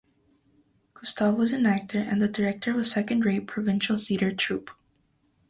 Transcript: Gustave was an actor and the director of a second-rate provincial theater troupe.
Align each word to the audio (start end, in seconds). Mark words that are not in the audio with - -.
Gustave 0.95 1.35
was 1.37 1.53
an 1.53 1.67
actor 1.67 1.99
and 1.99 2.19
the 2.19 2.27
director 2.27 2.71
of 2.71 2.77
a 2.77 2.83
second-rate 2.83 3.45
provincial 3.45 3.97
theater 3.99 4.31
troupe. 4.33 4.71